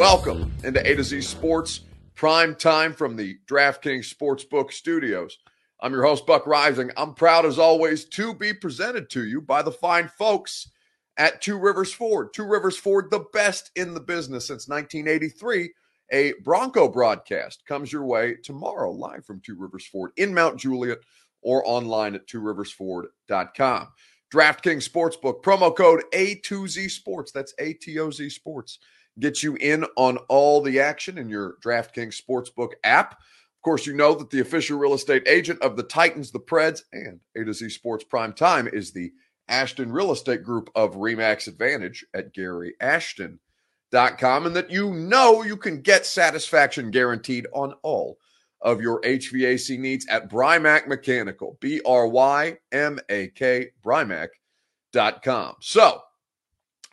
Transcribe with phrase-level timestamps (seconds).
[0.00, 1.80] Welcome into A to Z Sports
[2.14, 5.36] prime time from the DraftKings Sportsbook studios.
[5.82, 6.90] I'm your host, Buck Reising.
[6.96, 10.70] I'm proud, as always, to be presented to you by the fine folks
[11.18, 12.32] at Two Rivers Ford.
[12.32, 15.70] Two Rivers Ford, the best in the business since 1983.
[16.12, 21.00] A Bronco broadcast comes your way tomorrow, live from Two Rivers Ford in Mount Juliet
[21.42, 23.88] or online at tworiversford.com.
[24.32, 27.32] DraftKings Sportsbook, promo code A2Z Sports.
[27.32, 28.78] That's A-T-O-Z Sports.
[29.20, 33.12] Gets you in on all the action in your DraftKings Sportsbook app.
[33.12, 36.84] Of course, you know that the official real estate agent of the Titans, the Preds,
[36.92, 39.12] and A to Z Sports Prime Time is the
[39.48, 45.82] Ashton Real Estate Group of Remax Advantage at GaryAshton.com, and that you know you can
[45.82, 48.16] get satisfaction guaranteed on all
[48.62, 55.56] of your HVAC needs at Brymak Mechanical, B R Y M A K, Brymak.com.
[55.60, 56.00] So,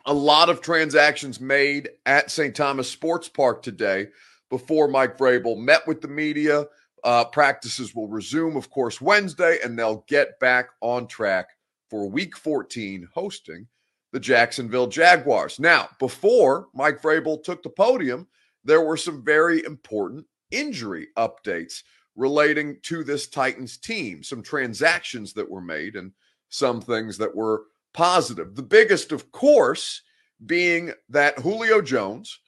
[0.08, 2.56] a lot of transactions made at St.
[2.56, 4.08] Thomas Sports Park today
[4.48, 6.64] before Mike Vrabel met with the media.
[7.04, 11.50] Uh, practices will resume, of course, Wednesday, and they'll get back on track
[11.90, 13.66] for week 14 hosting
[14.12, 15.60] the Jacksonville Jaguars.
[15.60, 18.26] Now, before Mike Vrabel took the podium,
[18.64, 21.82] there were some very important injury updates
[22.16, 26.12] relating to this Titans team, some transactions that were made and
[26.48, 28.54] some things that were positive.
[28.54, 30.02] The biggest, of course,
[30.46, 32.38] being that Julio Jones,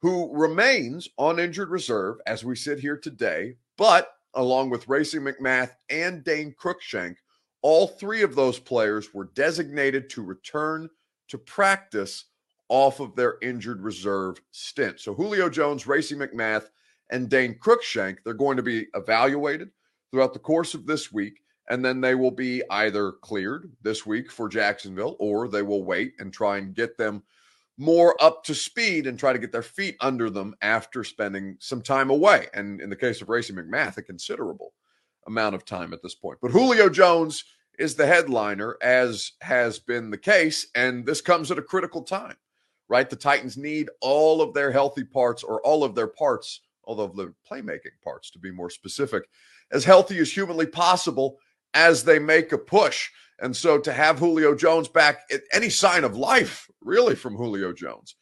[0.00, 5.72] who remains on injured reserve as we sit here today, but along with Racey McMath
[5.88, 7.16] and Dane Cruikshank,
[7.62, 10.88] all three of those players were designated to return
[11.28, 12.26] to practice
[12.68, 15.00] off of their injured reserve stint.
[15.00, 16.68] So Julio Jones, Racey McMath,
[17.10, 19.70] and Dane Cruikshank, they're going to be evaluated
[20.10, 21.40] throughout the course of this week.
[21.68, 26.14] And then they will be either cleared this week for Jacksonville or they will wait
[26.18, 27.22] and try and get them
[27.76, 31.80] more up to speed and try to get their feet under them after spending some
[31.80, 32.48] time away.
[32.54, 34.72] And in the case of Racey McMath, a considerable
[35.26, 36.38] amount of time at this point.
[36.42, 37.44] But Julio Jones
[37.78, 40.66] is the headliner, as has been the case.
[40.74, 42.36] And this comes at a critical time,
[42.88, 43.08] right?
[43.08, 47.34] The Titans need all of their healthy parts or all of their parts, of the
[47.48, 49.28] playmaking parts to be more specific,
[49.70, 51.38] as healthy as humanly possible
[51.74, 53.10] as they make a push.
[53.40, 55.20] And so to have Julio Jones back,
[55.52, 58.16] any sign of life really from Julio Jones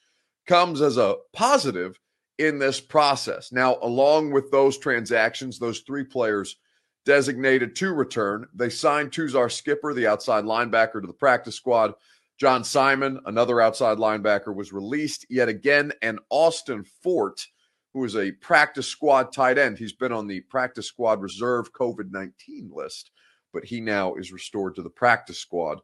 [0.47, 1.99] comes as a positive
[2.39, 3.53] in this process.
[3.53, 6.56] Now, along with those transactions, those three players
[7.05, 11.95] designated to return, they signed Tuzar Skipper, the outside linebacker, to the practice squad.
[12.39, 17.47] John Simon, another outside linebacker, was released yet again, and Austin Fort,
[17.95, 19.79] who is a practice squad tight end.
[19.79, 23.11] He's been on the practice squad reserve COVID 19 list
[23.56, 25.81] but he now is restored to the practice squad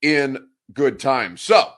[0.00, 0.38] in
[0.72, 1.36] good time.
[1.36, 1.68] So,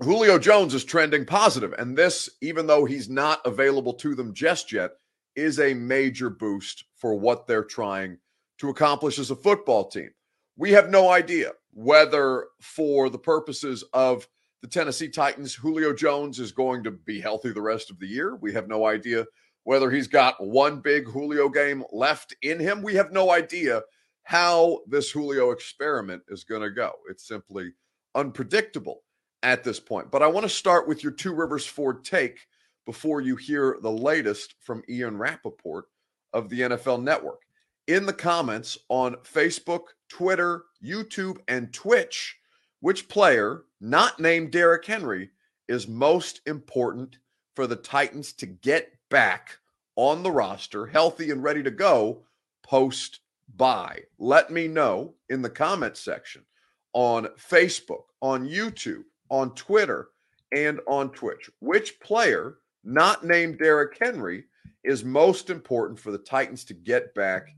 [0.00, 4.72] Julio Jones is trending positive, and this, even though he's not available to them just
[4.72, 4.92] yet,
[5.36, 8.16] is a major boost for what they're trying
[8.60, 10.08] to accomplish as a football team.
[10.56, 14.26] We have no idea whether, for the purposes of
[14.62, 18.36] the Tennessee Titans, Julio Jones is going to be healthy the rest of the year.
[18.36, 19.26] We have no idea
[19.64, 22.80] whether he's got one big Julio game left in him.
[22.80, 23.82] We have no idea
[24.24, 26.92] how this Julio experiment is going to go.
[27.08, 27.72] It's simply
[28.14, 29.02] unpredictable
[29.42, 30.10] at this point.
[30.10, 32.40] But I want to start with your Two Rivers Ford take
[32.86, 35.86] before you hear the latest from Ian Rapoport
[36.32, 37.42] of the NFL Network.
[37.86, 42.36] In the comments on Facebook, Twitter, YouTube, and Twitch,
[42.80, 45.30] which player, not named Derrick Henry,
[45.68, 47.18] is most important
[47.54, 49.58] for the Titans to get back
[49.96, 52.24] on the roster, healthy and ready to go
[52.62, 53.20] post
[53.56, 54.00] bye?
[54.18, 56.44] Let me know in the comment section
[56.92, 60.08] on Facebook, on YouTube, on Twitter,
[60.52, 61.50] and on Twitch.
[61.60, 64.44] Which player, not named Derrick Henry,
[64.84, 67.48] is most important for the Titans to get back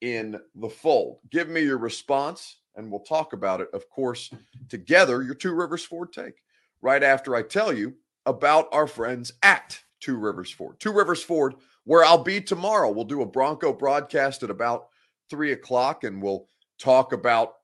[0.00, 1.18] in the fold?
[1.30, 4.30] Give me your response and we'll talk about it, of course,
[4.68, 5.22] together.
[5.22, 6.42] Your Two Rivers Ford take
[6.80, 7.94] right after I tell you
[8.24, 10.78] about our friends at Two Rivers Ford.
[10.78, 12.90] Two Rivers Ford, where I'll be tomorrow.
[12.90, 14.88] We'll do a Bronco broadcast at about
[15.30, 16.48] three o'clock, and we'll
[16.78, 17.54] talk about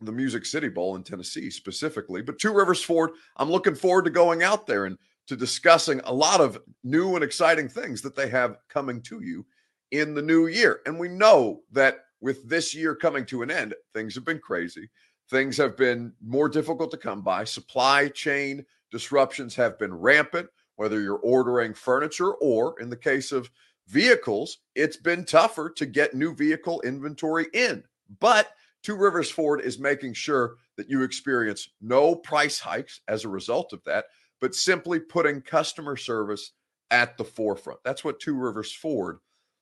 [0.00, 2.22] the Music City Bowl in Tennessee specifically.
[2.22, 4.98] But Two Rivers Ford, I'm looking forward to going out there and
[5.28, 9.46] to discussing a lot of new and exciting things that they have coming to you
[9.92, 10.80] in the new year.
[10.86, 14.90] And we know that with this year coming to an end, things have been crazy.
[15.30, 17.44] Things have been more difficult to come by.
[17.44, 23.50] Supply chain disruptions have been rampant, whether you're ordering furniture or, in the case of
[23.88, 27.84] vehicles, it's been tougher to get new vehicle inventory in.
[28.20, 28.48] But
[28.82, 33.72] Two Rivers Ford is making sure that you experience no price hikes as a result
[33.72, 34.06] of that,
[34.40, 36.52] but simply putting customer service
[36.90, 37.78] at the forefront.
[37.84, 39.18] That's what Two Rivers Ford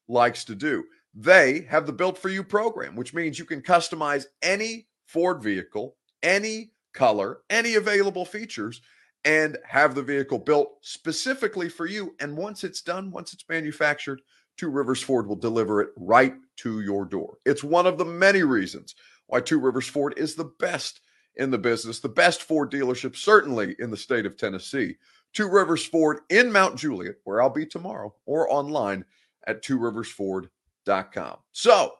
[0.09, 0.85] likes to do.
[1.15, 5.97] They have the Built for You program, which means you can customize any Ford vehicle,
[6.23, 8.81] any color, any available features,
[9.25, 12.15] and have the vehicle built specifically for you.
[12.21, 14.23] And once it's done, once it's manufactured,
[14.57, 17.39] Two Rivers Ford will deliver it right to your door.
[17.47, 18.95] It's one of the many reasons
[19.27, 21.01] why Two Rivers Ford is the best
[21.37, 24.97] in the business, the best Ford dealership, certainly in the state of Tennessee.
[25.33, 29.05] Two Rivers Ford in Mount Juliet, where I'll be tomorrow, or online
[29.47, 31.37] at tworiversford.com.
[31.53, 31.95] So,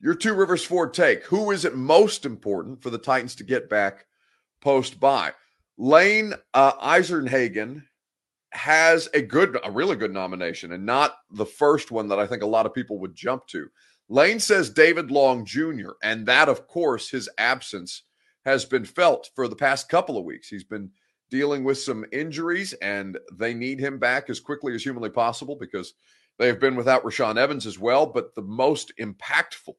[0.00, 1.22] your Two Rivers Ford take.
[1.24, 4.06] Who is it most important for the Titans to get back
[4.60, 5.32] post bye?
[5.78, 7.82] Lane uh, Eisenhagen
[8.52, 12.42] has a good, a really good nomination, and not the first one that I think
[12.42, 13.68] a lot of people would jump to.
[14.08, 18.02] Lane says David Long Jr., and that, of course, his absence
[18.44, 20.48] has been felt for the past couple of weeks.
[20.48, 20.90] He's been
[21.30, 25.94] dealing with some injuries, and they need him back as quickly as humanly possible because
[26.38, 28.06] they have been without Rashaan Evans as well.
[28.06, 29.74] But the most impactful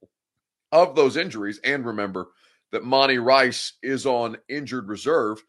[0.72, 2.28] of those injuries, and remember
[2.72, 5.42] that Monty Rice is on injured reserve,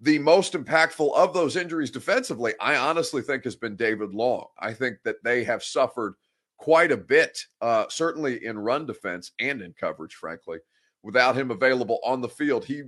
[0.00, 4.46] the most impactful of those injuries defensively, I honestly think has been David Long.
[4.58, 6.14] I think that they have suffered
[6.56, 10.58] quite a bit, uh, certainly in run defense and in coverage, frankly.
[11.02, 12.82] Without him available on the field, he,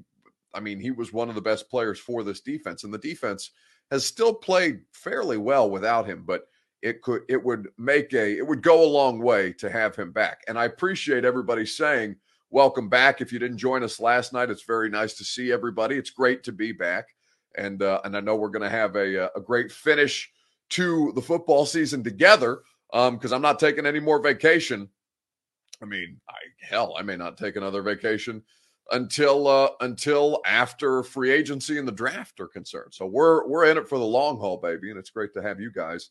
[0.55, 3.51] I mean, he was one of the best players for this defense, and the defense
[3.91, 6.25] has still played fairly well without him.
[6.25, 6.45] But
[6.83, 10.13] it could, it would make a, it would go a long way to have him
[10.13, 10.43] back.
[10.49, 12.17] And I appreciate everybody saying,
[12.51, 15.97] "Welcome back." If you didn't join us last night, it's very nice to see everybody.
[15.97, 17.09] It's great to be back,
[17.57, 20.31] and uh, and I know we're going to have a uh, a great finish
[20.71, 24.89] to the football season together because um, I'm not taking any more vacation.
[25.83, 28.43] I mean, I hell, I may not take another vacation
[28.91, 32.93] until uh, until after free agency and the draft are concerned.
[32.93, 35.61] So we're we're in it for the long haul, baby, and it's great to have
[35.61, 36.11] you guys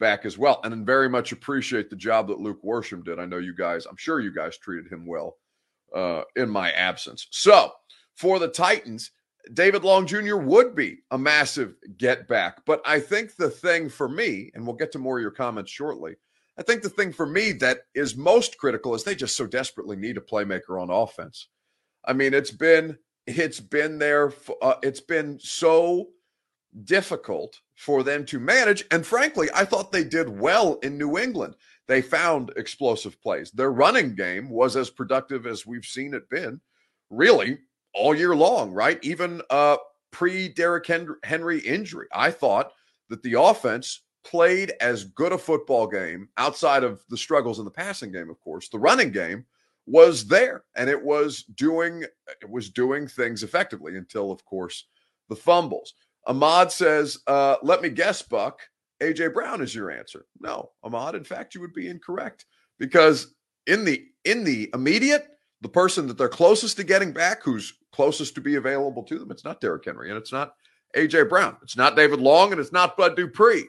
[0.00, 0.60] back as well.
[0.64, 3.18] And then very much appreciate the job that Luke Worsham did.
[3.18, 5.36] I know you guys, I'm sure you guys treated him well
[5.94, 7.26] uh, in my absence.
[7.30, 7.72] So
[8.14, 9.10] for the Titans,
[9.52, 10.36] David Long Jr.
[10.36, 12.64] would be a massive get back.
[12.64, 15.70] But I think the thing for me, and we'll get to more of your comments
[15.70, 16.16] shortly,
[16.58, 19.96] I think the thing for me that is most critical is they just so desperately
[19.96, 21.48] need a playmaker on offense.
[22.04, 24.32] I mean, it's been it's been there.
[24.62, 26.08] Uh, it's been so
[26.84, 31.54] difficult for them to manage, and frankly, I thought they did well in New England.
[31.86, 33.50] They found explosive plays.
[33.50, 36.60] Their running game was as productive as we've seen it been,
[37.10, 37.58] really
[37.94, 38.98] all year long, right?
[39.02, 39.76] Even uh,
[40.10, 40.86] pre Derrick
[41.24, 42.72] Henry injury, I thought
[43.10, 47.70] that the offense played as good a football game outside of the struggles in the
[47.70, 48.68] passing game, of course.
[48.68, 49.44] The running game
[49.86, 52.02] was there and it was doing
[52.40, 54.86] it was doing things effectively until, of course,
[55.28, 55.94] the fumbles.
[56.26, 58.60] Ahmad says, uh, let me guess, Buck.
[59.02, 60.26] AJ Brown is your answer.
[60.40, 62.46] No, Ahmad, in fact, you would be incorrect
[62.78, 63.34] because
[63.66, 65.26] in the in the immediate,
[65.60, 69.30] the person that they're closest to getting back, who's closest to be available to them,
[69.30, 70.54] it's not Derrick Henry and it's not
[70.96, 71.56] AJ Brown.
[71.62, 73.66] It's not David Long and it's not Bud Dupree.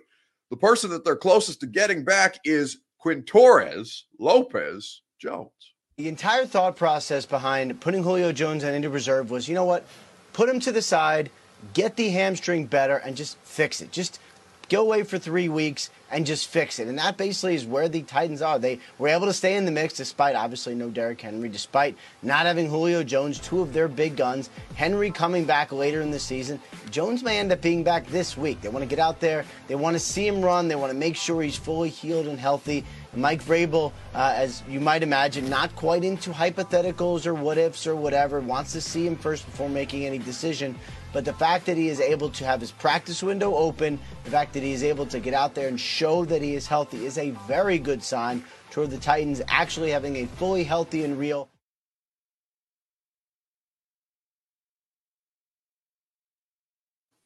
[0.51, 5.49] The person that they're closest to getting back is Quintorris Lopez Jones.
[5.97, 9.85] The entire thought process behind putting Julio Jones on injured reserve was, you know what?
[10.33, 11.31] Put him to the side,
[11.73, 13.91] get the hamstring better, and just fix it.
[13.91, 14.19] Just
[14.69, 16.87] go away for three weeks and just fix it.
[16.87, 18.59] And that basically is where the Titans are.
[18.59, 22.45] They were able to stay in the mix despite obviously no Derrick Henry, despite not
[22.45, 24.49] having Julio Jones, two of their big guns.
[24.75, 26.59] Henry coming back later in the season.
[26.89, 28.61] Jones may end up being back this week.
[28.61, 29.45] They want to get out there.
[29.67, 30.67] They want to see him run.
[30.67, 32.85] They want to make sure he's fully healed and healthy.
[33.15, 37.95] Mike Vrabel, uh, as you might imagine, not quite into hypotheticals or what ifs or
[37.95, 40.77] whatever, wants to see him first before making any decision.
[41.13, 44.53] But the fact that he is able to have his practice window open, the fact
[44.53, 47.17] that he is able to get out there and show that he is healthy is
[47.17, 51.47] a very good sign toward the Titans actually having a fully healthy and real.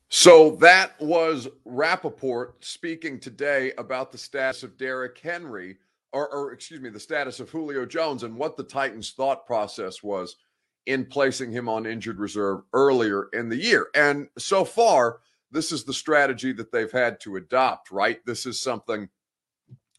[0.10, 5.78] So that was Rapoport speaking today about the status of Derrick Henry,
[6.12, 10.02] or, or, excuse me, the status of Julio Jones and what the Titans' thought process
[10.02, 10.36] was
[10.88, 13.90] in placing him on injured reserve earlier in the year.
[13.94, 15.20] And so far,
[15.52, 18.20] this is the strategy that they've had to adopt, right?
[18.26, 19.08] This is something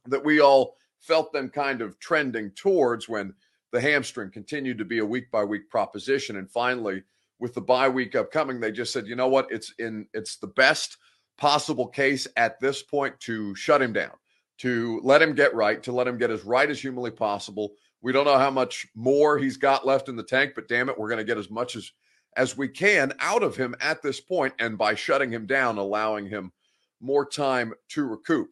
[0.07, 3.33] that we all felt them kind of trending towards when
[3.71, 6.37] the hamstring continued to be a week by week proposition.
[6.37, 7.05] And finally,
[7.40, 9.50] with the bye week upcoming, they just said, you know what?
[9.50, 10.97] It's in it's the best
[11.38, 14.12] possible case at this point to shut him down,
[14.59, 18.12] to let him get right, to let him get as right as humanly possible we
[18.12, 21.09] don't know how much more he's got left in the tank, but damn it, we're
[21.09, 21.90] going to get as much as
[22.37, 26.26] as we can out of him at this point, and by shutting him down, allowing
[26.28, 26.52] him
[27.00, 28.49] more time to recoup.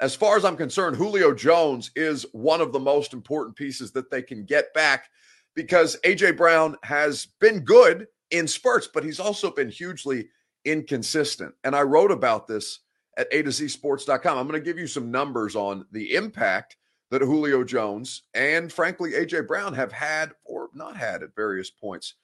[0.00, 4.10] As far as I'm concerned, Julio Jones is one of the most important pieces that
[4.10, 5.06] they can get back
[5.54, 10.28] because AJ Brown has been good in spurts, but he's also been hugely
[10.64, 11.54] inconsistent.
[11.62, 12.80] And I wrote about this
[13.16, 14.38] at A to Z sports.com.
[14.38, 16.76] I'm going to give you some numbers on the impact
[17.10, 22.14] that Julio Jones and frankly AJ Brown have had or not had at various points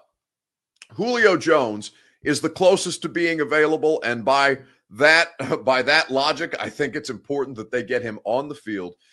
[0.93, 1.93] Julio Jones
[2.23, 4.59] is the closest to being available, and by
[4.91, 5.31] that
[5.65, 8.95] by that logic, I think it's important that they get him on the field–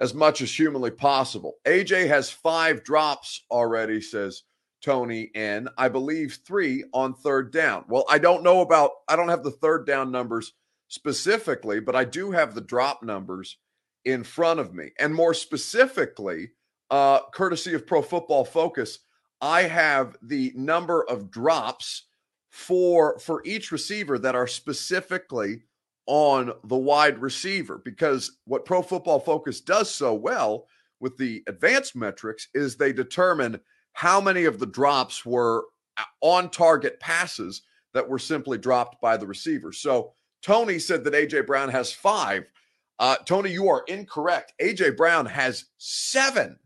[0.00, 1.54] as much as humanly possible.
[1.66, 4.42] AJ has five drops already, says
[4.82, 5.68] Tony N.
[5.76, 7.84] I believe three on third down.
[7.88, 10.52] Well, I don't know about, I don't have the third down numbers
[10.88, 13.58] specifically, but I do have the drop numbers
[14.04, 14.90] in front of me.
[14.98, 16.52] And more specifically,
[16.90, 19.00] uh, courtesy of Pro Football Focus,
[19.40, 22.06] I have the number of drops
[22.50, 25.62] for for each receiver that are specifically
[26.10, 30.66] on the wide receiver because what Pro Football Focus does so well
[30.98, 33.60] with the advanced metrics is they determine
[33.92, 37.62] how many of the drops were uh, on target passes
[37.94, 39.72] that were simply dropped by the receiver.
[39.72, 42.50] So Tony said that AJ Brown has five.
[42.98, 44.52] Uh, Tony, you are incorrect.
[44.60, 46.58] AJ Brown has seven,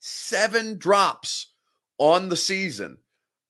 [0.00, 1.54] seven drops
[1.96, 2.98] on the season.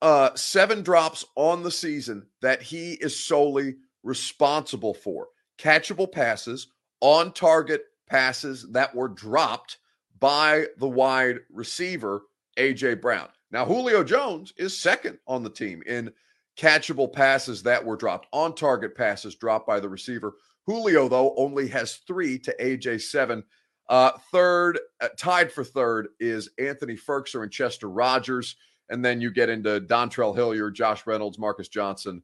[0.01, 5.27] Uh, seven drops on the season that he is solely responsible for
[5.61, 6.69] catchable passes,
[7.01, 9.79] on target passes that were dropped
[10.19, 12.23] by the wide receiver,
[12.57, 12.95] A.J.
[12.95, 13.29] Brown.
[13.51, 16.13] Now, Julio Jones is second on the team in
[16.59, 20.35] catchable passes that were dropped, on target passes dropped by the receiver.
[20.67, 23.43] Julio, though, only has three to AJ seven.
[23.89, 28.57] Uh, third, uh, tied for third, is Anthony Firkser and Chester Rogers.
[28.89, 32.23] And then you get into Dontrell Hilliard, Josh Reynolds, Marcus Johnson,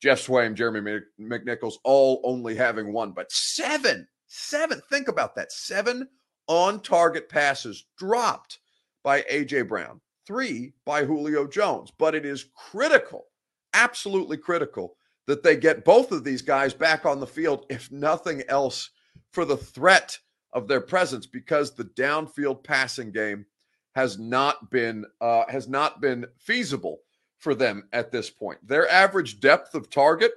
[0.00, 4.80] Geoff Swaim, Jeremy McNichols, all only having one, but seven, seven.
[4.90, 5.52] Think about that.
[5.52, 6.08] Seven
[6.46, 8.58] on target passes dropped
[9.02, 9.62] by A.J.
[9.62, 11.92] Brown, three by Julio Jones.
[11.96, 13.26] But it is critical,
[13.72, 18.42] absolutely critical, that they get both of these guys back on the field, if nothing
[18.48, 18.90] else,
[19.32, 20.18] for the threat
[20.52, 23.46] of their presence, because the downfield passing game
[23.94, 27.00] has not been uh, has not been feasible
[27.38, 28.58] for them at this point.
[28.66, 30.32] Their average depth of target,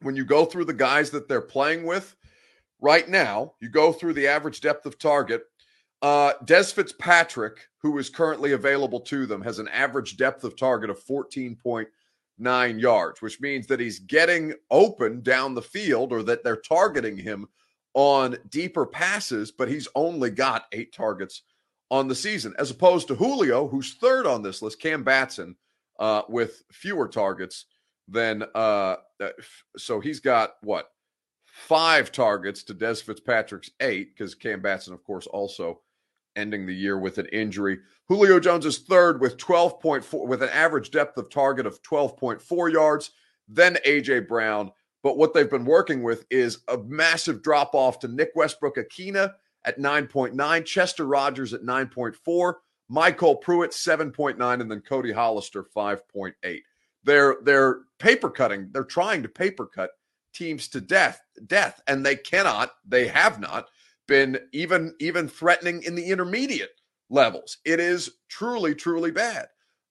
[0.00, 2.16] when you go through the guys that they're playing with
[2.80, 5.42] right now, you go through the average depth of target.
[6.02, 10.90] Uh, Dez Fitzpatrick, who is currently available to them, has an average depth of target
[10.90, 16.56] of 14.9 yards, which means that he's getting open down the field or that they're
[16.56, 17.46] targeting him
[17.94, 21.42] on deeper passes, but he's only got eight targets
[21.90, 25.54] on the season, as opposed to Julio, who's third on this list, Cam Batson,
[25.98, 27.66] uh, with fewer targets
[28.06, 29.28] than uh, uh
[29.76, 30.90] so he's got what
[31.46, 35.80] five targets to Dez Fitzpatrick's eight because Cam Batson, of course, also
[36.36, 37.78] ending the year with an injury.
[38.08, 43.12] Julio Jones is third with 12.4 with an average depth of target of 12.4 yards.
[43.48, 44.72] Then AJ Brown.
[45.02, 49.32] But what they've been working with is a massive drop off to Nick Westbrook-Ikhine
[49.66, 52.54] at 9.9, Chester Rogers at 9.4,
[52.90, 56.60] MyCole Pruitt, 7.9, and then Cody Hollister, 5.8.
[57.04, 58.68] they're they're paper cutting.
[58.72, 59.90] They're trying to paper cut
[60.34, 62.72] teams to death, death, and they cannot.
[62.86, 63.68] They have not
[64.06, 67.58] been even even threatening in the intermediate levels.
[67.64, 69.46] It is truly, truly bad.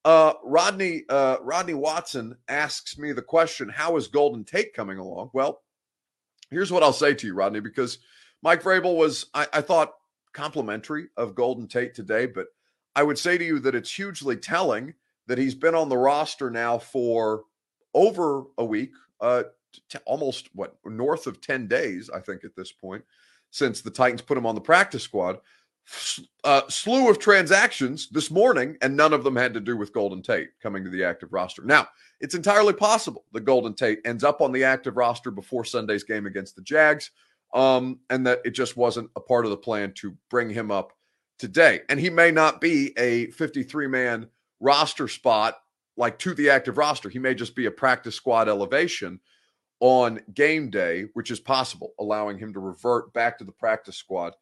[0.05, 5.31] Uh, Rodney uh, Rodney Watson asks me the question: How is Golden Tate coming along?
[5.33, 5.61] Well,
[6.51, 7.99] here's what I'll say to you, Rodney, because
[8.41, 9.93] Mike Vrabel was, I, I thought,
[10.33, 12.47] complimentary of Golden Tate today, but
[12.95, 14.93] I would say to you that it's hugely telling
[15.27, 17.43] that he's been on the roster now for
[17.93, 19.43] over a week, uh,
[19.89, 23.03] t- almost what north of 10 days, I think, at this point,
[23.51, 25.39] since the Titans put him on the practice squad.
[26.45, 30.21] Uh, slew of transactions this morning, and none of them had to do with Golden
[30.21, 31.61] Tate coming to the active roster.
[31.61, 31.89] Now,
[32.21, 36.25] it's entirely possible that Golden Tate ends up on the active roster before Sunday's game
[36.25, 37.11] against the Jags,
[37.53, 40.93] um, and that it just wasn't a part of the plan to bring him up
[41.43, 41.81] today.
[41.89, 44.29] And he may not be a 53 man
[44.61, 45.57] roster spot
[45.97, 47.09] like to the active roster.
[47.09, 49.19] He may just be a practice squad elevation
[49.81, 54.35] on game day, which is possible, allowing him to revert back to the practice squad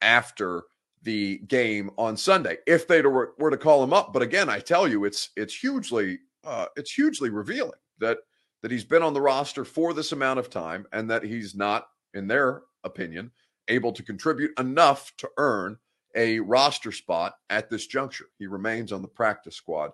[0.00, 0.62] after
[1.02, 4.12] the game on Sunday if they were, to call him up.
[4.12, 8.18] But again, I tell you, it's it's hugely uh, it's hugely revealing that
[8.62, 11.88] that he's been on the roster for this amount of time and that he's not,
[12.14, 13.32] in their opinion,
[13.66, 15.78] able to contribute enough to earn
[16.14, 18.26] a roster spot at this juncture.
[18.38, 19.90] He remains on the practice squad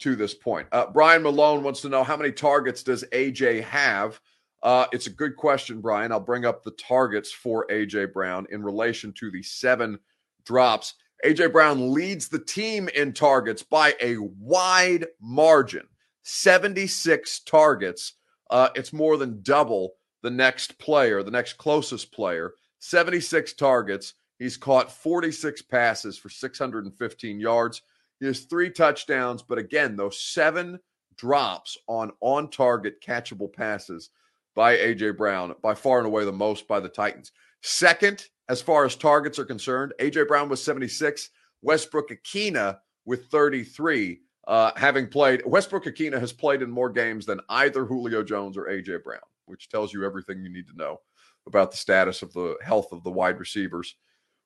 [0.00, 0.66] to this point.
[0.72, 4.20] Uh, Brian Malone wants to know how many targets does AJ have?
[4.62, 6.12] Uh, it's a good question, Brian.
[6.12, 9.98] I'll bring up the targets for AJ Brown in relation to the seven
[10.44, 10.94] drops.
[11.24, 15.86] AJ Brown leads the team in targets by a wide margin
[16.24, 18.14] 76 targets.
[18.50, 22.54] Uh, it's more than double the next player, the next closest player.
[22.78, 24.14] 76 targets.
[24.42, 27.82] He's caught 46 passes for 615 yards.
[28.18, 30.80] He has three touchdowns, but again, those seven
[31.16, 34.10] drops on on target catchable passes
[34.56, 35.12] by A.J.
[35.12, 37.30] Brown, by far and away the most by the Titans.
[37.62, 40.24] Second, as far as targets are concerned, A.J.
[40.24, 41.30] Brown was 76,
[41.62, 44.22] Westbrook-Ikhine with 33.
[44.48, 48.96] Uh, having played, Westbrook-Ikhine has played in more games than either Julio Jones or A.J.
[49.04, 50.98] Brown, which tells you everything you need to know
[51.46, 53.94] about the status of the health of the wide receivers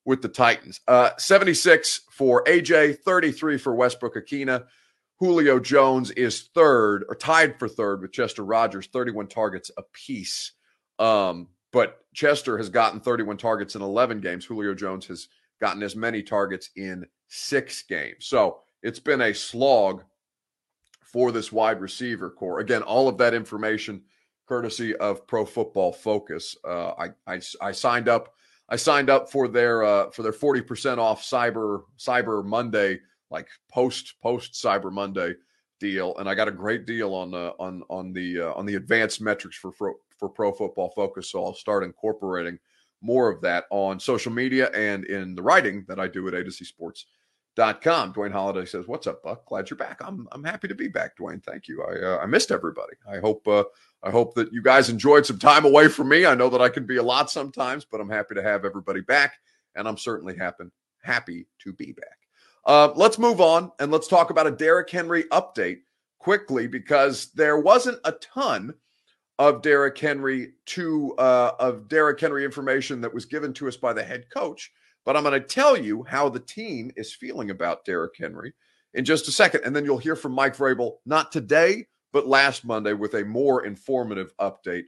[0.07, 0.81] with the Titans.
[0.89, 4.65] Uh, 76 for AJ, 33 for Westbrook-Ikhine.
[5.19, 10.53] Julio Jones is third or tied for third with Chester Rogers, 31 targets apiece.
[10.99, 14.45] Um, but Chester has gotten 31 targets in 11 games.
[14.45, 15.29] Julio Jones has
[15.61, 18.27] gotten as many targets in six games.
[18.27, 20.05] So it's been a slog
[21.03, 22.61] for this wide receiver corps.
[22.61, 24.03] Again, all of that information
[24.47, 26.57] courtesy of Pro Football Focus.
[26.65, 28.36] Uh, I, I, I signed up
[28.69, 33.01] I signed up for their uh, for their forty percent off Cyber Cyber Monday,
[33.31, 35.35] like post post Cyber Monday
[35.79, 38.75] deal, and I got a great deal on uh, on on the uh, on the
[38.75, 41.31] advanced metrics for, for for Pro Football Focus.
[41.31, 42.59] So I'll start incorporating
[43.03, 46.43] more of that on social media and in the writing that I do at A
[46.43, 47.07] to Z Sports
[47.55, 48.13] Dot com.
[48.13, 49.47] Dwayne Holiday says, "What's up, Buck?
[49.47, 50.01] Glad you're back.
[50.05, 51.43] I'm I'm happy to be back, Dwayne.
[51.43, 51.83] Thank you.
[51.83, 52.95] I uh, I missed everybody.
[53.09, 53.65] I hope uh,
[54.03, 56.27] I hope that you guys enjoyed some time away from me.
[56.27, 59.01] I know that I can be a lot sometimes, but I'm happy to have everybody
[59.01, 59.35] back,
[59.75, 62.19] and I'm certainly happy to be back.
[62.65, 65.79] Uh, let's move on and let's talk about a Derrick Henry update
[66.19, 68.75] quickly because there wasn't a ton
[69.39, 73.93] of Derrick Henry to uh, of Derrick Henry information that was given to us by
[73.93, 74.73] the head coach."
[75.05, 78.53] But I'm going to tell you how the team is feeling about Derrick Henry
[78.95, 79.63] in just a second.
[79.65, 83.65] And then you'll hear from Mike Vrabel, not today, but last Monday with a more
[83.65, 84.85] informative update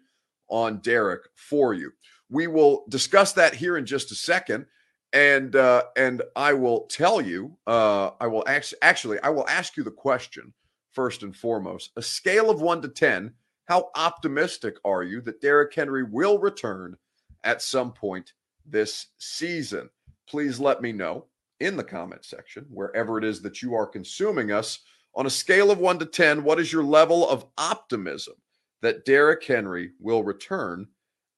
[0.49, 1.93] on Derrick for you.
[2.31, 4.67] We will discuss that here in just a second.
[5.13, 9.77] And uh, and I will tell you, uh, I will ask, actually, I will ask
[9.77, 10.53] you the question
[10.93, 11.93] first and foremost.
[11.97, 13.33] A scale of one to 10,
[13.65, 16.97] how optimistic are you that Derrick Henry will return
[17.45, 18.35] at some point
[18.67, 19.89] this season?
[20.29, 21.25] please let me know
[21.61, 24.81] in the comment section, wherever it is that you are consuming us.
[25.15, 28.35] On a scale of one to 10, what is your level of optimism
[28.83, 30.87] that Derrick Henry will return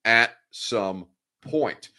[0.04, 1.06] at some
[1.40, 1.90] point?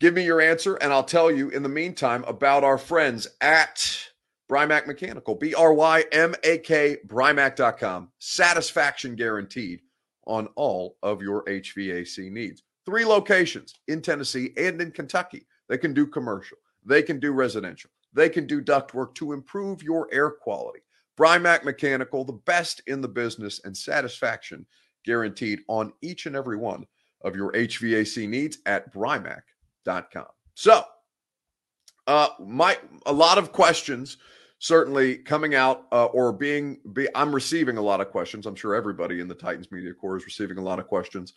[0.00, 4.08] Give me your answer, and I'll tell you in the meantime about our friends at
[4.48, 8.10] Brymak Mechanical, B R Y M A K, Brymak.com.
[8.18, 9.80] Satisfaction guaranteed
[10.26, 12.62] on all of your HVAC needs.
[12.86, 15.46] Three locations in Tennessee and in Kentucky.
[15.68, 16.58] They can do commercial.
[16.84, 17.90] They can do residential.
[18.18, 20.80] They can do ductwork to improve your air quality.
[21.16, 24.66] Brymak Mechanical, the best in the business and satisfaction
[25.04, 26.84] guaranteed on each and every one
[27.22, 30.26] of your HVAC needs at brymak.com.
[30.54, 30.82] So,
[32.08, 32.76] uh, my
[33.06, 34.16] a lot of questions
[34.58, 38.46] certainly coming out uh, or being, be, I'm receiving a lot of questions.
[38.46, 41.34] I'm sure everybody in the Titans media corps is receiving a lot of questions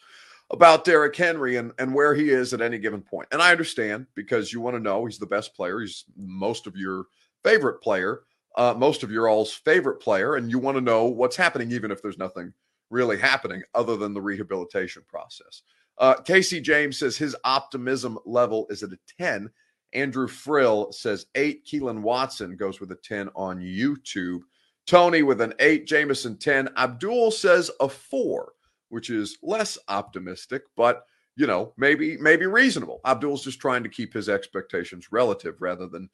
[0.52, 3.28] about Derrick Henry and, and where he is at any given point.
[3.32, 5.80] And I understand because you want to know he's the best player.
[5.80, 7.06] He's most of your
[7.44, 8.22] favorite player,
[8.58, 11.92] uh, most of your all's favorite player, and you want to know what's happening, even
[11.92, 12.54] if there's nothing
[12.90, 15.62] really happening other than the rehabilitation process.
[15.98, 19.50] Uh, Casey James says his optimism level is at a 10.
[19.94, 21.66] Andrew Frill says eight.
[21.66, 24.42] Keelan Watson goes with a 10 on YouTube.
[24.88, 25.86] Tony with an eight.
[25.88, 26.70] Jameson 10.
[26.78, 28.54] Abdul says a four,
[28.90, 31.04] which is less optimistic, but
[31.38, 33.00] you know, maybe maybe reasonable.
[33.06, 36.10] Abdul's just trying to keep his expectations relative rather than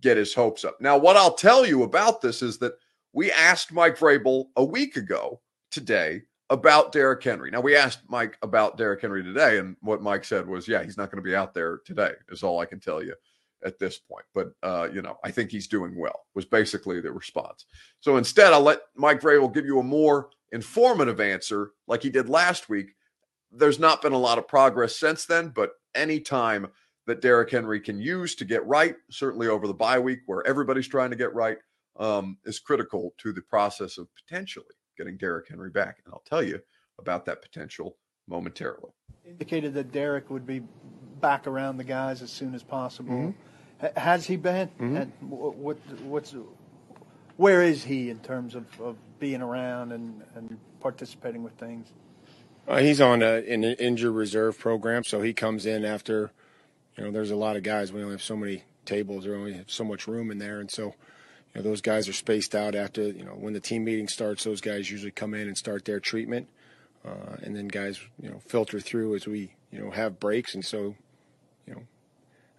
[0.00, 0.80] get his hopes up.
[0.80, 2.74] Now, what I'll tell you about this is that
[3.12, 5.40] we asked Mike Vrabel a week ago
[5.70, 7.50] today about Derrick Henry.
[7.50, 10.96] Now we asked Mike about Derrick Henry today, and what Mike said was, "Yeah, he's
[10.96, 13.14] not going to be out there today." Is all I can tell you
[13.64, 14.24] at this point.
[14.34, 16.26] But uh, you know, I think he's doing well.
[16.34, 17.66] Was basically the response.
[18.00, 22.28] So instead, I'll let Mike Vrabel give you a more informative answer, like he did
[22.28, 22.94] last week.
[23.52, 26.68] There's not been a lot of progress since then, but any time
[27.06, 30.86] that Derrick Henry can use to get right, certainly over the bye week where everybody's
[30.86, 31.58] trying to get right,
[31.98, 34.66] um, is critical to the process of potentially
[35.00, 35.98] getting Derrick Henry back.
[36.04, 36.60] And I'll tell you
[36.98, 37.96] about that potential
[38.28, 38.92] momentarily.
[39.26, 40.60] Indicated that Derrick would be
[41.20, 43.34] back around the guys as soon as possible.
[43.80, 43.98] Mm-hmm.
[43.98, 44.68] Has he been?
[44.68, 44.96] Mm-hmm.
[44.96, 46.34] And what, what's
[47.38, 51.88] where is he in terms of, of being around and, and participating with things?
[52.68, 56.30] Uh, he's on a, an injured reserve program, so he comes in after.
[56.98, 57.90] You know, there's a lot of guys.
[57.90, 59.26] We only have so many tables.
[59.26, 60.94] We only have so much room in there, and so
[61.54, 64.44] you know, those guys are spaced out after, you know, when the team meeting starts,
[64.44, 66.48] those guys usually come in and start their treatment.
[67.04, 70.54] Uh, and then guys, you know, filter through as we, you know, have breaks.
[70.54, 70.94] And so,
[71.66, 71.82] you know,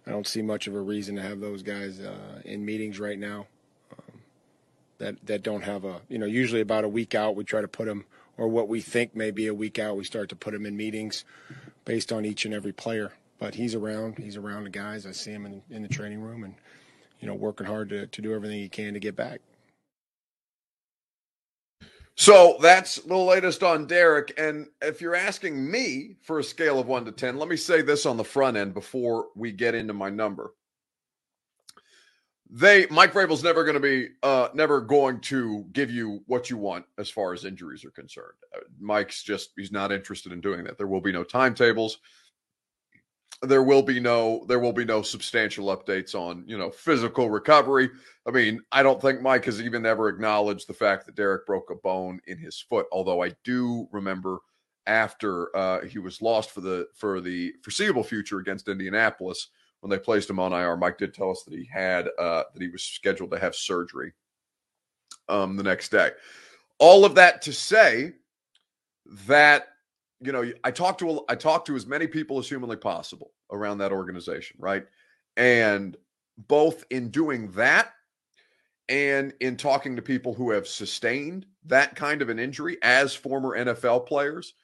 [0.06, 3.18] I don't see much of a reason to have those guys uh, in meetings right
[3.18, 3.46] now
[3.92, 4.20] um,
[4.98, 7.68] that, that don't have a, you know, usually about a week out, we try to
[7.68, 8.04] put them,
[8.36, 10.76] or what we think may be a week out, we start to put them in
[10.76, 11.24] meetings
[11.84, 13.12] based on each and every player.
[13.38, 15.06] But he's around, he's around the guys.
[15.06, 16.54] I see him in, in the training room and,
[17.22, 19.40] you know, working hard to, to do everything he can to get back.
[22.16, 24.34] So that's the latest on Derrick.
[24.36, 27.80] And if you're asking me for a scale of one to 10, let me say
[27.80, 30.52] this on the front end before we get into my number.
[32.50, 36.58] They, Mike Vrabel's never going to be, uh, never going to give you what you
[36.58, 38.34] want as far as injuries are concerned.
[38.54, 40.76] Uh, Mike's just, he's not interested in doing that.
[40.76, 41.98] There will be no timetables
[43.42, 47.90] there will be no there will be no substantial updates on you know physical recovery.
[48.26, 51.70] I mean, I don't think Mike has even ever acknowledged the fact that Derrick broke
[51.70, 52.86] a bone in his foot.
[52.92, 54.38] Although I do remember
[54.86, 59.48] after uh, he was lost for the for the foreseeable future against Indianapolis
[59.80, 60.76] when they placed him on IR.
[60.76, 64.12] Mike did tell us that he had uh, that he was scheduled to have surgery
[65.28, 66.10] um, the next day.
[66.78, 68.12] All of that to say
[69.26, 69.68] that
[70.22, 73.78] you know, I talked to I talked to as many people as humanly possible around
[73.78, 74.84] that organization, right?
[75.36, 75.96] And
[76.48, 77.92] both in doing that
[78.88, 83.56] and in talking to people who have sustained that kind of an injury as former
[83.56, 84.54] NFL players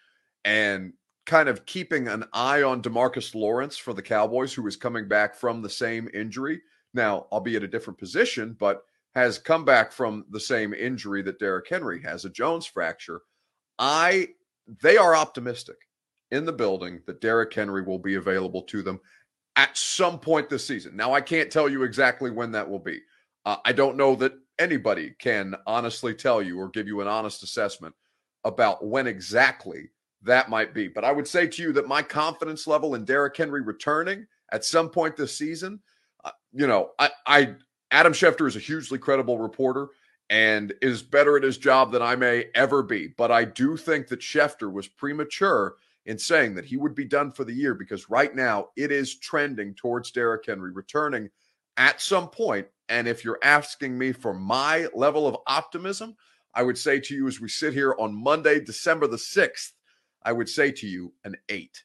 [0.44, 0.92] and
[1.26, 5.34] kind of keeping an eye on DeMarcus Lawrence for the Cowboys who is coming back
[5.34, 6.60] from the same injury.
[6.94, 8.82] Now, albeit a different position, but
[9.14, 13.22] has come back from the same injury that Derrick Henry has, a Jones fracture.
[13.78, 14.28] I
[14.82, 15.76] they are optimistic
[16.30, 19.00] in the building that Derrick Henry will be available to them
[19.56, 20.96] at some point this season.
[20.96, 23.00] Now, I can't tell you exactly when that will be.
[23.44, 27.42] Uh, I don't know that anybody can honestly tell you or give you an honest
[27.42, 27.94] assessment
[28.44, 29.90] about when exactly
[30.22, 30.88] that might be.
[30.88, 34.64] But I would say to you that my confidence level in Derrick Henry returning at
[34.64, 35.80] some point this season,
[36.24, 37.54] uh, you know, I, I
[37.90, 39.88] Adam Schefter is a hugely credible reporter
[40.30, 43.08] and is better at his job than I may ever be.
[43.08, 47.30] But I do think that Schefter was premature in saying that he would be done
[47.30, 51.30] for the year because right now it is trending towards Derrick Henry returning
[51.76, 52.66] at some point.
[52.88, 56.16] And if you're asking me for my level of optimism,
[56.54, 59.72] I would say to you as we sit here on Monday, December the 6th,
[60.22, 61.84] I would say to you an eight.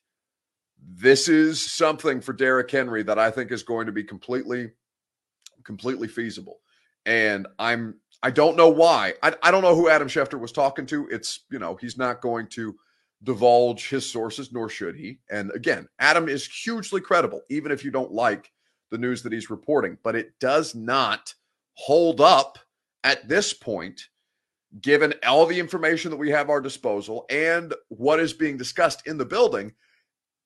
[0.82, 4.71] This is something for Derrick Henry that I think is going to be completely,
[5.63, 6.60] completely feasible.
[7.06, 9.13] And I'm I don't know why.
[9.21, 11.07] I, I don't know who Adam Schefter was talking to.
[11.09, 12.73] It's, you know, he's not going to
[13.23, 15.19] divulge his sources, nor should he.
[15.29, 18.51] And again, Adam is hugely credible, even if you don't like
[18.91, 19.97] the news that he's reporting.
[20.03, 21.33] But it does not
[21.73, 22.57] hold up
[23.03, 24.07] at this point,
[24.79, 29.17] given all the information that we have our disposal and what is being discussed in
[29.17, 29.73] the building.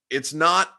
[0.09, 0.73] It's not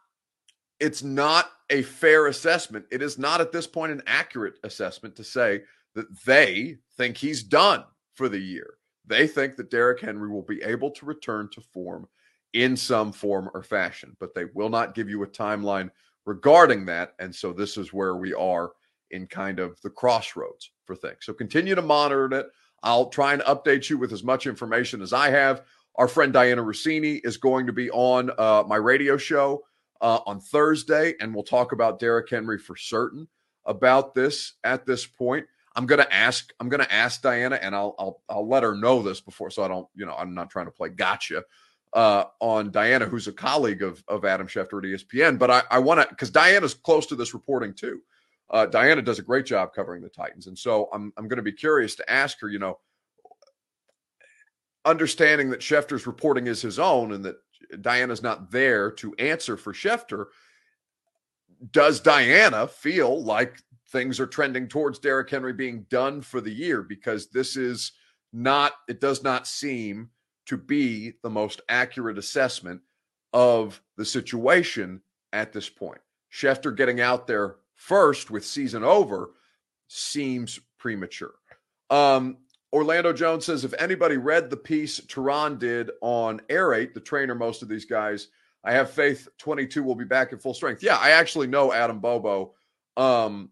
[0.81, 2.87] it's not a fair assessment.
[2.91, 5.63] It is not at this point an accurate assessment to say
[5.95, 8.75] that they think he's done for the year.
[9.07, 12.07] They think that Derrick Henry will be able to return to form
[12.53, 15.91] in some form or fashion, but they will not give you a timeline
[16.27, 17.15] regarding that.
[17.19, 18.73] And so this is where we are
[19.11, 21.19] in kind of the crossroads for things.
[21.23, 22.47] So continue to monitor it.
[22.83, 25.63] I'll try and update you with as much information as I have.
[25.97, 29.65] Our friend Dianna Russini is going to be on uh, my radio show
[30.01, 33.27] uh, on Thursday, and we'll talk about Derrick Henry for certain
[33.65, 35.47] about this at this point.
[35.79, 36.53] I'm gonna ask.
[36.59, 39.69] I'm gonna ask Dianna, and I'll I'll I'll let her know this before, so I
[39.69, 39.87] don't.
[39.95, 41.45] You know, I'm not trying to play gotcha
[41.93, 45.39] uh, on Dianna, who's a colleague of of Adam Schefter at ESPN.
[45.39, 48.03] But I, I want to because Dianna's close to this reporting too.
[48.51, 51.45] Uh, Dianna does a great job covering the Titans, and so I'm I'm going to
[51.45, 52.49] be curious to ask her.
[52.49, 52.81] You know,
[54.85, 57.37] understanding that Schefter's reporting is his own, and that
[57.73, 60.25] Dianna's not there to answer for Schefter.
[61.71, 66.83] Does Dianna feel like things are trending towards Derrick Henry being done for the year?
[66.83, 67.93] Because this is
[68.33, 70.11] not, it does not seem
[70.47, 72.81] to be the most accurate assessment
[73.33, 75.01] of the situation
[75.33, 76.01] at this point.
[76.33, 79.31] Schefter getting out there first with season over
[79.89, 81.35] seems premature.
[81.91, 82.39] Um,
[82.73, 87.35] Orlando Jones says if anybody read the piece Turron did on Air 8, the trainer,
[87.35, 88.29] most of these guys,
[88.65, 90.83] I have faith 22 will be back at full strength.
[90.83, 92.55] Yeah, I actually know Adam Bobo,
[92.97, 93.51] um,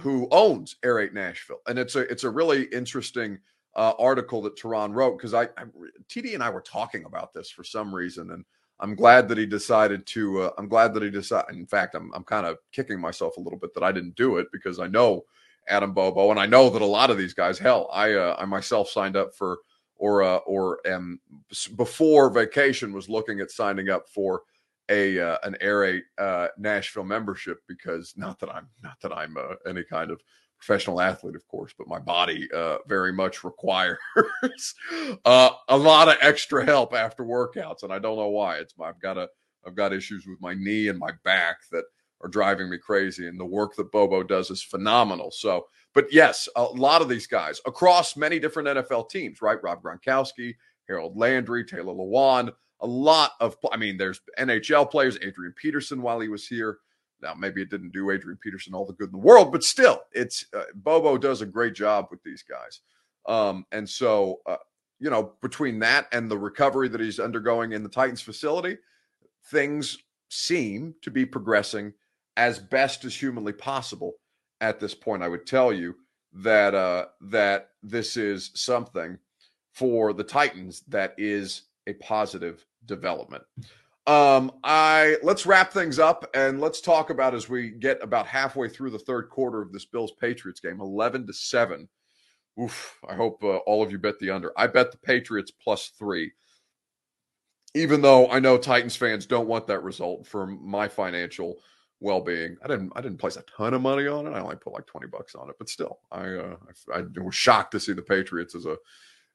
[0.00, 3.38] who owns Air 8 Nashville, and it's a it's a really interesting
[3.76, 5.64] uh, article that Turron wrote because I, I,
[6.08, 8.44] TD and I were talking about this for some reason, and
[8.80, 10.42] I'm glad that he decided to.
[10.42, 11.56] Uh, I'm glad that he decided.
[11.56, 14.38] In fact, I'm I'm kind of kicking myself a little bit that I didn't do
[14.38, 15.24] it because I know
[15.68, 17.58] Adam Bobo, and I know that a lot of these guys.
[17.58, 19.58] Hell, I uh, I myself signed up for
[19.96, 21.20] or uh, or am
[21.76, 24.42] before vacation was looking at signing up for
[24.90, 29.36] a uh, an Air 8 uh, Nashville membership because not that I'm not that I'm
[29.36, 30.20] uh, any kind of
[30.58, 33.96] professional athlete, of course, but my body uh, very much requires
[35.24, 38.56] uh, a lot of extra help after workouts, and I don't know why.
[38.56, 39.28] It's my, I've got a
[39.66, 41.84] I've got issues with my knee and my back that
[42.22, 45.30] are driving me crazy, and the work that Bobo does is phenomenal.
[45.30, 49.62] So, but yes, a lot of these guys across many different NFL teams, right?
[49.62, 50.54] Rob Gronkowski,
[50.88, 53.56] Harold Landry, Taylor Lewan, a lot of.
[53.72, 56.78] I mean, there's NHL players, Adrian Peterson while he was here.
[57.22, 60.02] Now, maybe it didn't do Adrian Peterson all the good in the world, but still,
[60.12, 62.80] it's uh, Bobo does a great job with these guys.
[63.26, 64.56] Um, and so, uh,
[64.98, 68.78] you know, between that and the recovery that he's undergoing in the Titans facility,
[69.50, 69.98] things
[70.30, 71.92] seem to be progressing
[72.36, 74.14] as best as humanly possible
[74.60, 75.22] at this point.
[75.22, 75.96] I would tell you
[76.32, 79.18] that uh, that this is something
[79.72, 83.42] for the Titans that is a positive development.
[84.06, 88.68] Um, I let's wrap things up and let's talk about as we get about halfway
[88.68, 91.88] through the third quarter of this Bills Patriots game, eleven to seven.
[92.60, 92.98] Oof!
[93.08, 94.52] I hope uh, all of you bet the under.
[94.56, 96.32] I bet the Patriots plus three,
[97.74, 101.56] even though I know Titans fans don't want that result for my financial
[102.00, 102.56] well-being.
[102.64, 104.30] I didn't I didn't place a ton of money on it.
[104.30, 106.56] I only put like twenty bucks on it, but still, I uh,
[106.94, 108.76] I, I was shocked to see the Patriots as a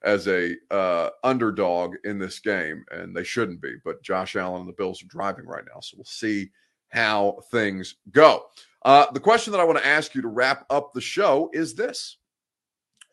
[0.02, 3.74] as a uh, underdog in this game, and they shouldn't be.
[3.84, 6.50] But Josh Allen and the Bills are driving right now, so we'll see
[6.90, 8.44] how things go.
[8.82, 11.74] Uh, the question that I want to ask you to wrap up the show is
[11.74, 12.18] this: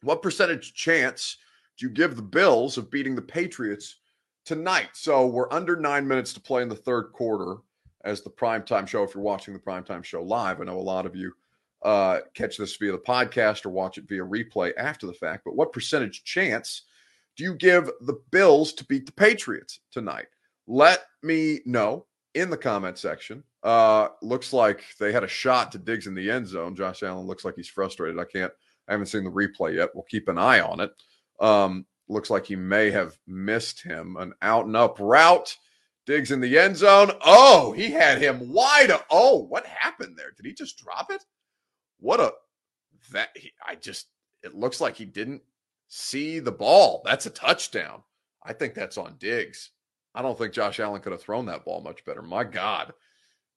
[0.02, 1.38] What percentage chance
[1.78, 3.98] do you give the Bills of beating the Patriots
[4.46, 4.90] tonight?
[4.94, 7.58] So we're under nine minutes to play in the third quarter
[8.04, 9.04] as the primetime show.
[9.04, 11.34] If you're watching the primetime show live, I know a lot of you
[11.84, 15.44] uh, catch this via the podcast or watch it via replay after the fact.
[15.46, 16.84] But what percentage chance
[17.36, 20.28] do you give the Bills to beat the Patriots tonight?
[20.68, 23.44] Let me know in the comment section.
[23.64, 26.76] Uh, looks like they had a shot to Diggs in the end zone.
[26.76, 28.20] Josh Allen looks like he's frustrated.
[28.20, 28.52] I can't,
[28.88, 29.90] I haven't seen the replay yet.
[29.94, 30.92] We'll keep an eye on it.
[31.40, 34.18] Um, looks like he may have missed him.
[34.18, 35.56] An out and up route.
[36.06, 37.12] Diggs in the end zone.
[37.22, 38.92] Oh, he had him wide.
[39.10, 40.32] Oh, what happened there?
[40.36, 41.24] Did he just drop it?
[42.04, 42.34] What a
[43.14, 44.08] that he, I just
[44.44, 45.42] it looks like he didn't
[45.88, 47.02] see the ball.
[47.06, 48.04] That's a touchdown.
[48.44, 49.70] I think that's on Diggs.
[50.14, 52.22] I don't think Josh Allen could have thrown that ball much better.
[52.22, 52.92] My God,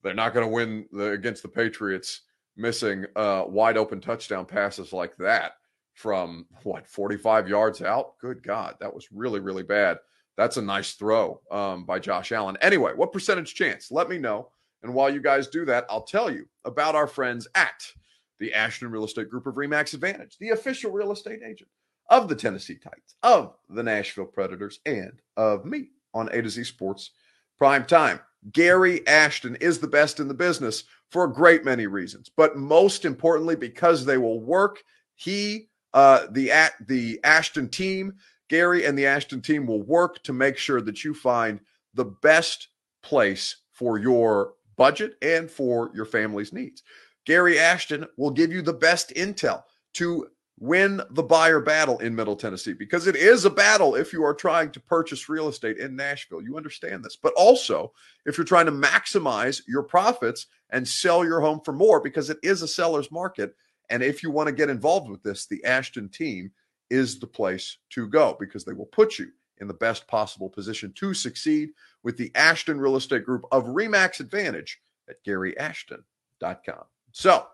[0.05, 2.21] they're not going to win the, against the Patriots
[2.57, 5.55] missing uh, wide open touchdown passes like that
[5.95, 8.17] from what 45 yards out.
[8.21, 9.99] Good God, that was really really bad.
[10.37, 12.57] That's a nice throw um, by Josh Allen.
[12.61, 13.91] Anyway, what percentage chance?
[13.91, 14.51] Let me know.
[14.85, 17.93] And while you guys do that, I'll tell you about our friends at
[18.39, 21.71] the Ashton Real Estate Group of Remax Advantage, the official real estate agent
[22.09, 26.65] of the Tennessee Titans, of the Nashville Predators, and of me on A to Z
[26.65, 27.11] Sports
[27.59, 28.21] Prime Time.
[28.53, 33.05] Gary Ashton is the best in the business for a great many reasons, but most
[33.05, 34.83] importantly, because they will work
[35.17, 38.15] he, uh, the at the Ashton team,
[38.49, 41.59] Gary and the Ashton team will work to make sure that you find
[41.95, 42.69] the best
[43.03, 46.83] place for your budget and for your family's needs.
[47.27, 52.37] Gary Ashton will give you the best intel to win the buyer battle in Middle
[52.37, 55.95] Tennessee because it is a battle if you are trying to purchase real estate in
[55.95, 56.41] Nashville.
[56.41, 57.17] You understand this.
[57.17, 57.93] But also,
[58.25, 62.39] if you're trying to maximize your profits and sell your home for more because it
[62.43, 63.55] is a seller's market.
[63.91, 66.53] And if you want to get involved with this, the Ashton team
[66.91, 70.93] is the place to go because they will put you in the best possible position
[70.97, 71.71] to succeed
[72.03, 76.85] with the Ashton Real Estate Group of Remax Advantage at GaryAshton.com.
[77.17, 77.47] So,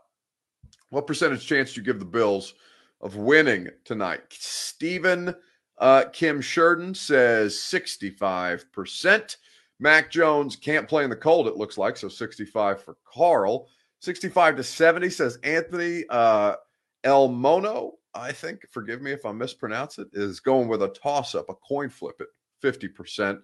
[0.91, 2.55] what percentage chance do you give the Bills
[3.01, 4.23] of winning tonight?
[4.31, 5.33] Stephen
[5.79, 9.37] uh, Kim Sheridan says 65%.
[9.79, 11.97] Mac Jones can't play in the cold, it looks like.
[11.97, 13.69] So 65 for Carl.
[14.01, 16.57] 65 to 70 says Anthony uh,
[17.05, 17.93] El Mono.
[18.15, 21.55] I think, forgive me if I mispronounce it, is going with a toss up, a
[21.55, 22.27] coin flip at
[22.65, 23.41] 50%.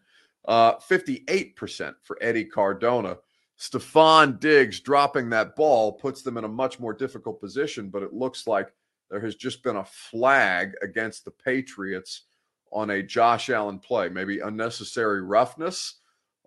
[0.48, 3.18] Uh, 58% for Eddie Cardona.
[3.58, 8.12] Stefon Diggs dropping that ball puts them in a much more difficult position, but it
[8.12, 8.72] looks like
[9.10, 12.24] there has just been a flag against the Patriots
[12.72, 16.00] on a Josh Allen play, maybe unnecessary roughness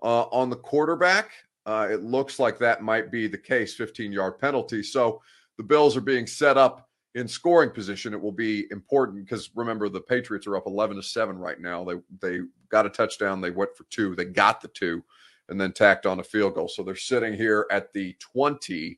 [0.04, 1.32] uh, on the quarterback.
[1.66, 4.82] Uh, it looks like that might be the case 15 yard penalty.
[4.82, 5.22] So
[5.58, 8.14] the Bills are being set up in scoring position.
[8.14, 11.84] It will be important because remember, the Patriots are up 11 to 7 right now.
[11.84, 15.04] They, they got a touchdown, they went for two, they got the two
[15.52, 16.68] and then tacked on a field goal.
[16.68, 18.98] So they're sitting here at the 20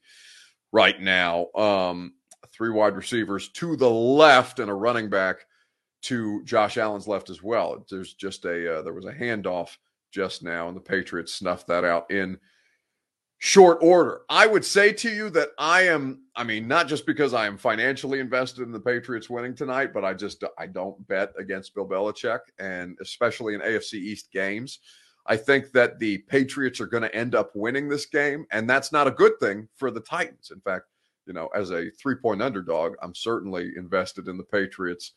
[0.71, 1.47] right now.
[1.55, 2.13] Um,
[2.53, 5.45] three wide receivers to the left and a running back
[6.03, 7.85] to Josh Allen's left as well.
[7.89, 9.75] There's just a uh, there was a handoff
[10.11, 12.37] just now, and the Patriots snuffed that out in
[13.39, 14.21] short order.
[14.29, 17.57] I would say to you that I am, I mean, not just because I am
[17.57, 21.87] financially invested in the Patriots winning tonight, but I just I don't bet against Bill
[21.87, 24.79] Belichick, and especially in AFC East games.
[25.25, 28.91] I think that the Patriots are going to end up winning this game, and that's
[28.91, 30.51] not a good thing for the Titans.
[30.51, 30.85] In fact,
[31.25, 35.13] you know, as a three point underdog, I'm certainly invested in the Patriots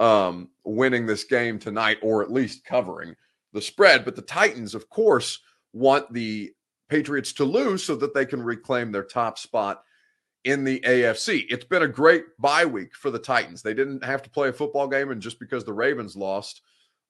[0.00, 3.16] um, winning this game tonight, or at least covering
[3.52, 4.04] the spread.
[4.04, 5.40] But the Titans, of course,
[5.72, 6.52] want the
[6.88, 9.82] Patriots to lose so that they can reclaim their top spot
[10.44, 11.44] in the AFC.
[11.50, 13.60] It's been a great bye week for the Titans.
[13.60, 16.62] They didn't have to play a football game, and just because the Ravens lost,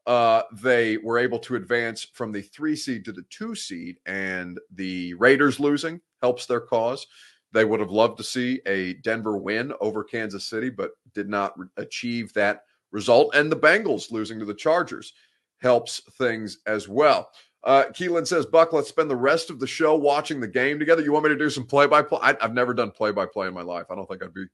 [0.09, 4.59] uh, they were able to advance from the three seed to the two seed, and
[4.75, 7.07] the Raiders losing helps their cause.
[7.53, 11.55] They would have loved to see a Denver win over Kansas City, but did not
[11.77, 13.35] achieve that result.
[13.35, 15.13] And the Bengals losing to the Chargers
[15.59, 17.31] helps things as well.
[17.65, 21.03] Uh, Keelan says, Buck, let's spend the rest of the show watching the game together.
[21.03, 22.21] You want me to do some play by play?
[22.23, 23.87] I've never done play by play in my life.
[23.91, 24.47] I don't think I'd be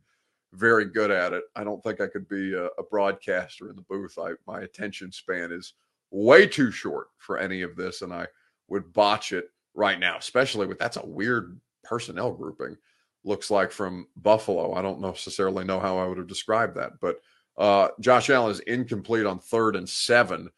[0.54, 1.44] very good at it.
[1.56, 4.18] I don't think I could be a, a broadcaster in the booth.
[4.18, 5.74] I, my attention span is
[6.10, 8.26] way too short for any of this, and I
[8.68, 12.76] would botch it right now, especially with that's a weird personnel grouping
[13.24, 14.74] looks like from Buffalo.
[14.74, 17.16] I don't necessarily know how I would have described that, but
[17.56, 20.50] uh, Josh Allen is incomplete on third and seven.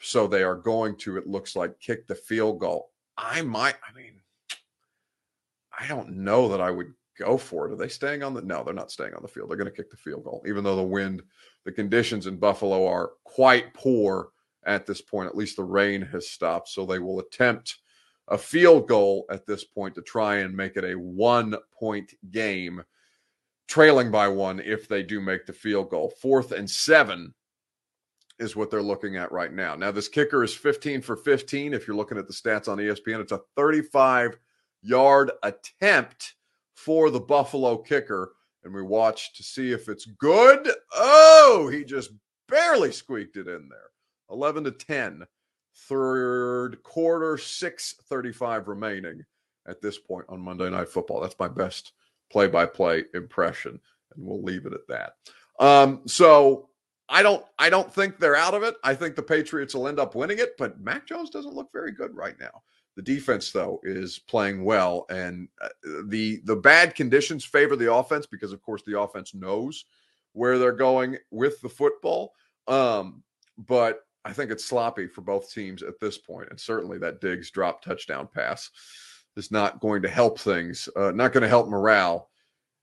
[0.00, 2.90] So they are going to, it looks like, kick the field goal.
[3.16, 4.20] I might, I mean,
[5.78, 7.72] I don't know that I would go for it.
[7.72, 8.42] Are they staying on the?
[8.42, 9.50] No, they're not staying on the field.
[9.50, 11.22] They're going to kick the field goal, even though the wind,
[11.64, 14.30] the conditions in Buffalo are quite poor
[14.66, 15.28] at this point.
[15.28, 16.68] At least the rain has stopped.
[16.68, 17.78] So they will attempt
[18.28, 22.82] a field goal at this point to try and make it a one point game,
[23.68, 26.12] trailing by one if they do make the field goal.
[26.20, 27.34] Fourth and seven
[28.38, 29.76] is what they're looking at right now.
[29.76, 31.72] Now, this kicker is 15 for 15.
[31.72, 34.38] If you're looking at the stats on ESPN, it's a 35
[34.82, 36.34] yard attempt
[36.74, 38.32] for the Buffalo kicker.
[38.64, 40.68] And we watch to see if it's good.
[40.94, 42.10] Oh, he just
[42.48, 43.90] barely squeaked it in there.
[44.30, 45.26] 11 to 10
[45.76, 49.24] third quarter, 635 remaining
[49.66, 51.20] at this point on Monday Night Football.
[51.20, 51.92] That's my best
[52.30, 53.80] play by play impression.
[54.14, 55.14] And we'll leave it at that.
[55.58, 56.68] Um, so
[57.08, 58.76] I don't I don't think they're out of it.
[58.82, 61.92] I think the Patriots will end up winning it, but Mac Jones doesn't look very
[61.92, 62.62] good right now.
[62.96, 65.68] The defense though is playing well and uh,
[66.06, 69.84] the the bad conditions favor the offense because of course the offense knows
[70.32, 72.32] where they're going with the football.
[72.68, 73.22] Um,
[73.58, 77.50] but I think it's sloppy for both teams at this point, and certainly that Diggs
[77.50, 78.70] drop touchdown pass
[79.36, 82.30] is not going to help things, uh, not going to help morale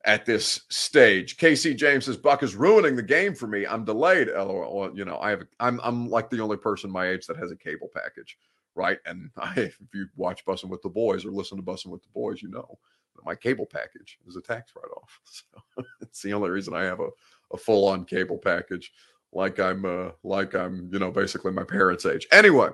[0.06, 1.38] at this stage.
[1.38, 3.66] KC James says Buck is ruining the game for me.
[3.66, 4.28] I'm delayed.
[4.30, 4.92] LOL.
[4.96, 5.44] You know, I have.
[5.60, 8.38] I'm I'm like the only person my age that has a cable package,
[8.76, 9.00] right?
[9.06, 12.10] And I, if you watch Bussing with the Boys or listen to Bussing with the
[12.14, 12.78] Boys, you know
[13.16, 15.20] that my cable package is a tax write off.
[15.78, 17.10] So it's the only reason I have a
[17.54, 18.92] a full on cable package
[19.34, 22.28] like I'm uh, like I'm you know basically my parents' age.
[22.32, 22.70] Anyway,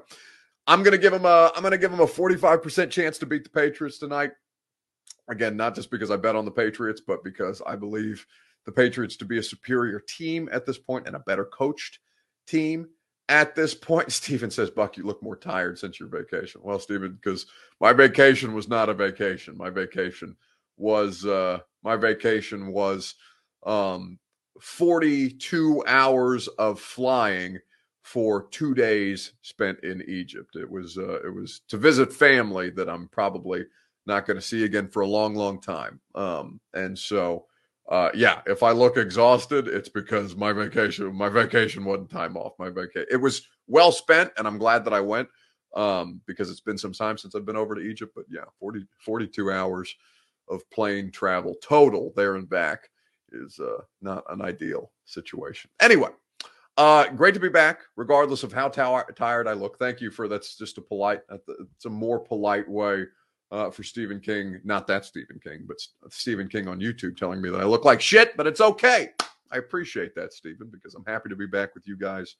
[0.66, 3.44] I'm gonna give them a I'm gonna give them a 45 percent chance to beat
[3.44, 4.32] the Patriots tonight.
[5.30, 8.26] Again, not just because I bet on the Patriots, but because I believe
[8.66, 12.00] the Patriots to be a superior team at this point and a better coached
[12.48, 12.88] team
[13.30, 14.12] at this point.
[14.12, 16.62] Steven says, Buck, you look more tired since your vacation.
[16.64, 17.46] Well, Steven, because
[17.80, 19.58] my vacation was not a vacation.
[19.58, 20.36] My vacation
[20.80, 23.16] was uh my vacation was
[23.66, 24.20] um
[24.62, 27.60] 42 hours of flying
[28.08, 30.56] for two days spent in Egypt.
[30.56, 33.66] It was uh, it was to visit family that I'm probably
[34.06, 36.00] not going to see again for a long, long time.
[36.16, 37.47] Um, and so,
[37.90, 42.54] uh, yeah, if I look exhausted, it's because my vacation my vacation wasn't time off.
[42.60, 45.30] My vacation it was well spent, and I'm glad that I went
[45.76, 48.14] um, because it's been some time since I've been over to Egypt.
[48.16, 49.96] But yeah, 40, 42 hours
[50.50, 52.90] of plane travel total there and back
[53.32, 55.70] is uh, not an ideal situation.
[55.80, 56.10] Anyway,
[56.78, 59.80] uh, great to be back, regardless of how t- tired I look.
[59.80, 63.06] Thank you for that's just a polite, it's a more polite way
[63.52, 65.78] uh, for Stephen King, not that Stephen King, but
[66.10, 69.10] Stephen King on YouTube telling me that I look like shit, but it's okay.
[69.52, 72.36] I appreciate that, Stephen, because I'm happy to be back with you guys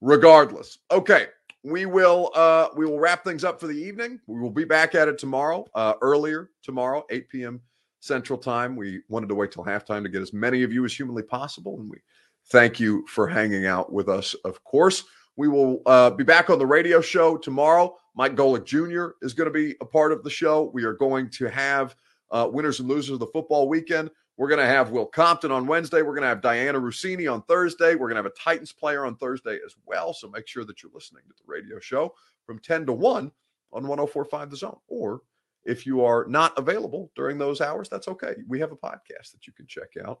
[0.00, 0.78] regardless.
[0.90, 1.26] Okay,
[1.62, 4.20] we will uh we will wrap things up for the evening.
[4.26, 7.60] We will be back at it tomorrow, uh earlier tomorrow, 8 p.m.
[8.00, 8.76] Central Time.
[8.76, 11.78] We wanted to wait till halftime to get as many of you as humanly possible.
[11.78, 11.98] And we
[12.46, 15.04] thank you for hanging out with us, of course.
[15.36, 17.96] We will uh, be back on the radio show tomorrow.
[18.14, 19.14] Mike Golic Jr.
[19.22, 20.70] is going to be a part of the show.
[20.74, 21.94] We are going to have
[22.30, 24.10] uh, winners and losers of the football weekend.
[24.36, 26.02] We're going to have Will Compton on Wednesday.
[26.02, 27.94] We're going to have Dianna Russini on Thursday.
[27.94, 30.14] We're going to have a Titans player on Thursday as well.
[30.14, 32.14] So make sure that you're listening to the radio show
[32.44, 33.30] from 10 to 1
[33.72, 35.20] on 1045 The Zone or
[35.64, 38.34] if you are not available during those hours, that's okay.
[38.48, 40.20] We have a podcast that you can check out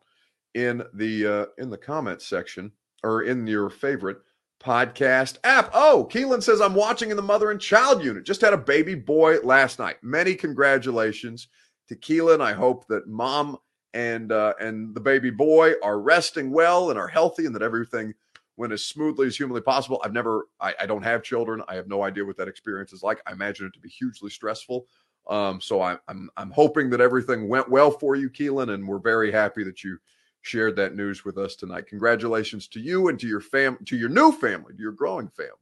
[0.54, 4.18] in the uh, in the comments section or in your favorite
[4.60, 5.70] podcast app.
[5.72, 8.24] Oh, Keelan says I'm watching in the mother and child unit.
[8.24, 9.96] Just had a baby boy last night.
[10.02, 11.48] Many congratulations
[11.88, 12.40] to Keelan.
[12.40, 13.56] I hope that mom
[13.94, 18.14] and uh, and the baby boy are resting well and are healthy and that everything
[18.56, 20.00] went as smoothly as humanly possible.
[20.04, 21.62] I've never, I, I don't have children.
[21.66, 23.20] I have no idea what that experience is like.
[23.26, 24.86] I imagine it to be hugely stressful.
[25.28, 28.98] Um, so I, I'm I'm hoping that everything went well for you, Keelan, and we're
[28.98, 29.98] very happy that you
[30.42, 31.86] shared that news with us tonight.
[31.86, 35.52] Congratulations to you and to your fam to your new family, to your growing family.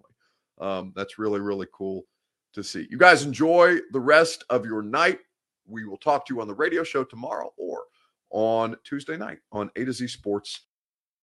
[0.61, 2.05] Um, that's really really cool
[2.55, 2.87] to see.
[2.91, 5.20] You guys enjoy the rest of your night.
[5.66, 7.85] We will talk to you on the radio show tomorrow or
[8.31, 10.68] on Tuesday night on A to Z Sports